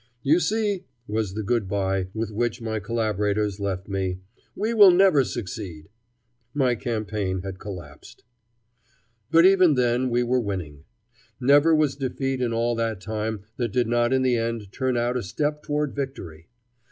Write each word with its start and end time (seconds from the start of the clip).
"You 0.23 0.39
see," 0.39 0.85
was 1.07 1.35
the 1.35 1.43
good 1.43 1.67
by 1.67 2.07
with 2.15 2.31
which 2.31 2.59
my 2.59 2.79
colaborers 2.79 3.59
left 3.59 3.87
me, 3.87 4.17
"we 4.55 4.73
will 4.73 4.89
never 4.89 5.23
succeed." 5.23 5.89
My 6.55 6.73
campaign 6.73 7.41
had 7.43 7.59
collapsed. 7.59 8.23
But 9.29 9.45
even 9.45 9.75
then 9.75 10.09
we 10.09 10.23
were 10.23 10.39
winning. 10.41 10.85
Never 11.39 11.75
was 11.75 11.95
defeat 11.95 12.41
in 12.41 12.51
all 12.51 12.73
that 12.77 12.99
time 12.99 13.41
that 13.57 13.71
did 13.73 13.85
not 13.85 14.11
in 14.11 14.23
the 14.23 14.37
end 14.37 14.71
turn 14.71 14.97
out 14.97 15.17
a 15.17 15.21
step 15.21 15.61
toward 15.61 15.93
victory. 15.95 16.49